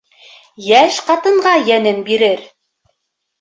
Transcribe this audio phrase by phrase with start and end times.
[0.69, 2.43] Йәш ҡатынға йәнен бирер